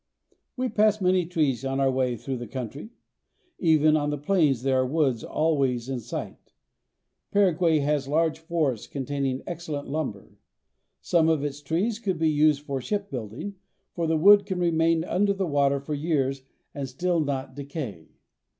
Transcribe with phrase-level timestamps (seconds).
[0.57, 2.89] We pass many trees on our way through the country.
[3.59, 6.53] Even on the plains there are woods always in sight.
[7.29, 10.39] Paraguay has large forests containing excellent lumber.
[11.01, 13.57] Some of its trees could be used for shipbuilding,
[13.93, 16.41] for the wood can remain under the water for years
[16.73, 18.07] and still not decay.